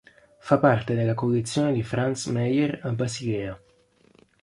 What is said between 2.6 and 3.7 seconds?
a Basilea.